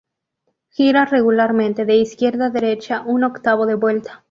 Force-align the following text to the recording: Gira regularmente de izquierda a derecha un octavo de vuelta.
Gira 0.71 1.05
regularmente 1.05 1.85
de 1.85 1.95
izquierda 1.97 2.47
a 2.47 2.55
derecha 2.57 3.01
un 3.05 3.23
octavo 3.23 3.67
de 3.67 3.75
vuelta. 3.75 4.19